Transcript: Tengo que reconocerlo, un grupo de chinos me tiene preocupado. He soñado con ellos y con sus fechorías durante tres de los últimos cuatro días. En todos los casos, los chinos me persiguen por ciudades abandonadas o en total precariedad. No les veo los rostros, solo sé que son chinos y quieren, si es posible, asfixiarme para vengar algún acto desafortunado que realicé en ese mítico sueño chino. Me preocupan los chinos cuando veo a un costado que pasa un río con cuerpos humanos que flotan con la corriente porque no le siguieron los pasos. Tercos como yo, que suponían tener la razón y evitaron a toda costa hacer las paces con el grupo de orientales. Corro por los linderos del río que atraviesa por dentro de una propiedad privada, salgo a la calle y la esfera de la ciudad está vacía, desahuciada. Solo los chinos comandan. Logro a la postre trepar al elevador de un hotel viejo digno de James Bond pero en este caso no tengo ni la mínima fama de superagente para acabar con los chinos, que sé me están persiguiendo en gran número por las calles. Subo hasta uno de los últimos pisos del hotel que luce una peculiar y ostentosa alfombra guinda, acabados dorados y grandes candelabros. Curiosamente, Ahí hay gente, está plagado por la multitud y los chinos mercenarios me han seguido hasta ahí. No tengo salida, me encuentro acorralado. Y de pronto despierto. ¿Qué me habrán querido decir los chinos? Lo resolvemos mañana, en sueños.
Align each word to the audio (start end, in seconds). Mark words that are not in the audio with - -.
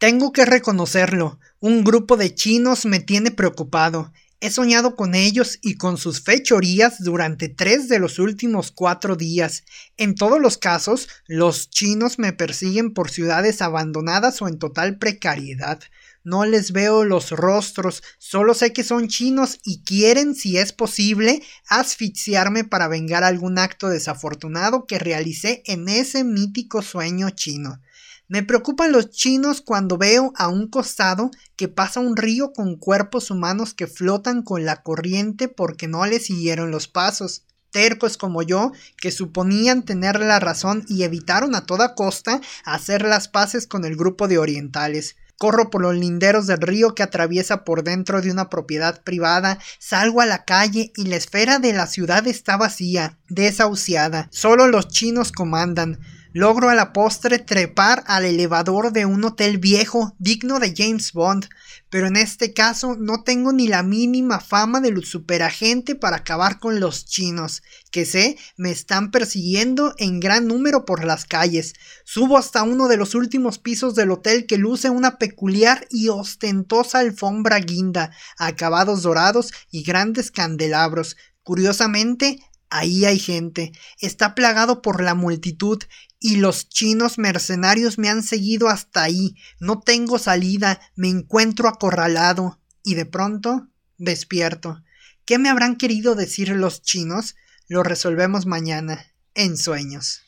Tengo 0.00 0.32
que 0.32 0.46
reconocerlo, 0.46 1.38
un 1.60 1.84
grupo 1.84 2.16
de 2.16 2.34
chinos 2.34 2.86
me 2.86 3.00
tiene 3.00 3.30
preocupado. 3.30 4.14
He 4.40 4.50
soñado 4.50 4.96
con 4.96 5.14
ellos 5.14 5.58
y 5.60 5.74
con 5.74 5.98
sus 5.98 6.22
fechorías 6.22 7.04
durante 7.04 7.50
tres 7.50 7.86
de 7.90 7.98
los 7.98 8.18
últimos 8.18 8.70
cuatro 8.70 9.14
días. 9.14 9.62
En 9.98 10.14
todos 10.14 10.40
los 10.40 10.56
casos, 10.56 11.10
los 11.26 11.68
chinos 11.68 12.18
me 12.18 12.32
persiguen 12.32 12.94
por 12.94 13.10
ciudades 13.10 13.60
abandonadas 13.60 14.40
o 14.40 14.48
en 14.48 14.58
total 14.58 14.96
precariedad. 14.96 15.82
No 16.24 16.46
les 16.46 16.72
veo 16.72 17.04
los 17.04 17.30
rostros, 17.30 18.02
solo 18.16 18.54
sé 18.54 18.72
que 18.72 18.84
son 18.84 19.08
chinos 19.08 19.58
y 19.66 19.82
quieren, 19.82 20.34
si 20.34 20.56
es 20.56 20.72
posible, 20.72 21.42
asfixiarme 21.68 22.64
para 22.64 22.88
vengar 22.88 23.22
algún 23.22 23.58
acto 23.58 23.90
desafortunado 23.90 24.86
que 24.86 24.98
realicé 24.98 25.62
en 25.66 25.90
ese 25.90 26.24
mítico 26.24 26.80
sueño 26.80 27.28
chino. 27.28 27.82
Me 28.30 28.44
preocupan 28.44 28.92
los 28.92 29.10
chinos 29.10 29.60
cuando 29.60 29.98
veo 29.98 30.32
a 30.36 30.46
un 30.46 30.68
costado 30.68 31.32
que 31.56 31.66
pasa 31.66 31.98
un 31.98 32.16
río 32.16 32.52
con 32.52 32.76
cuerpos 32.76 33.32
humanos 33.32 33.74
que 33.74 33.88
flotan 33.88 34.42
con 34.42 34.64
la 34.64 34.84
corriente 34.84 35.48
porque 35.48 35.88
no 35.88 36.06
le 36.06 36.20
siguieron 36.20 36.70
los 36.70 36.86
pasos. 36.86 37.42
Tercos 37.72 38.16
como 38.16 38.42
yo, 38.42 38.70
que 38.98 39.10
suponían 39.10 39.84
tener 39.84 40.20
la 40.20 40.38
razón 40.38 40.84
y 40.86 41.02
evitaron 41.02 41.56
a 41.56 41.66
toda 41.66 41.96
costa 41.96 42.40
hacer 42.64 43.02
las 43.02 43.26
paces 43.26 43.66
con 43.66 43.84
el 43.84 43.96
grupo 43.96 44.28
de 44.28 44.38
orientales. 44.38 45.16
Corro 45.36 45.68
por 45.68 45.82
los 45.82 45.96
linderos 45.96 46.46
del 46.46 46.60
río 46.60 46.94
que 46.94 47.02
atraviesa 47.02 47.64
por 47.64 47.82
dentro 47.82 48.22
de 48.22 48.30
una 48.30 48.48
propiedad 48.48 49.02
privada, 49.02 49.58
salgo 49.80 50.20
a 50.20 50.26
la 50.26 50.44
calle 50.44 50.92
y 50.94 51.06
la 51.06 51.16
esfera 51.16 51.58
de 51.58 51.72
la 51.72 51.88
ciudad 51.88 52.24
está 52.28 52.56
vacía, 52.56 53.18
desahuciada. 53.28 54.28
Solo 54.30 54.68
los 54.68 54.86
chinos 54.86 55.32
comandan. 55.32 55.98
Logro 56.32 56.68
a 56.68 56.74
la 56.74 56.92
postre 56.92 57.38
trepar 57.38 58.04
al 58.06 58.24
elevador 58.24 58.92
de 58.92 59.06
un 59.06 59.24
hotel 59.24 59.58
viejo 59.58 60.14
digno 60.18 60.58
de 60.58 60.72
James 60.76 61.12
Bond 61.12 61.48
pero 61.90 62.06
en 62.06 62.16
este 62.16 62.54
caso 62.54 62.96
no 62.96 63.24
tengo 63.24 63.52
ni 63.52 63.66
la 63.66 63.82
mínima 63.82 64.38
fama 64.38 64.80
de 64.80 64.94
superagente 65.02 65.96
para 65.96 66.18
acabar 66.18 66.60
con 66.60 66.78
los 66.78 67.04
chinos, 67.04 67.62
que 67.90 68.06
sé 68.06 68.38
me 68.56 68.70
están 68.70 69.10
persiguiendo 69.10 69.94
en 69.98 70.20
gran 70.20 70.46
número 70.46 70.84
por 70.84 71.04
las 71.04 71.24
calles. 71.24 71.74
Subo 72.04 72.38
hasta 72.38 72.62
uno 72.62 72.86
de 72.86 72.96
los 72.96 73.16
últimos 73.16 73.58
pisos 73.58 73.96
del 73.96 74.12
hotel 74.12 74.46
que 74.46 74.56
luce 74.56 74.88
una 74.88 75.18
peculiar 75.18 75.86
y 75.90 76.08
ostentosa 76.08 77.00
alfombra 77.00 77.58
guinda, 77.58 78.12
acabados 78.38 79.02
dorados 79.02 79.52
y 79.72 79.82
grandes 79.82 80.30
candelabros. 80.30 81.16
Curiosamente, 81.42 82.38
Ahí 82.70 83.04
hay 83.04 83.18
gente, 83.18 83.72
está 83.98 84.34
plagado 84.34 84.80
por 84.80 85.02
la 85.02 85.14
multitud 85.14 85.82
y 86.20 86.36
los 86.36 86.68
chinos 86.68 87.18
mercenarios 87.18 87.98
me 87.98 88.08
han 88.08 88.22
seguido 88.22 88.68
hasta 88.68 89.02
ahí. 89.02 89.34
No 89.58 89.80
tengo 89.80 90.18
salida, 90.18 90.80
me 90.94 91.08
encuentro 91.08 91.68
acorralado. 91.68 92.60
Y 92.82 92.94
de 92.94 93.06
pronto 93.06 93.68
despierto. 93.98 94.82
¿Qué 95.24 95.38
me 95.38 95.48
habrán 95.48 95.76
querido 95.76 96.14
decir 96.14 96.50
los 96.50 96.82
chinos? 96.82 97.36
Lo 97.68 97.82
resolvemos 97.82 98.46
mañana, 98.46 99.12
en 99.34 99.56
sueños. 99.56 100.22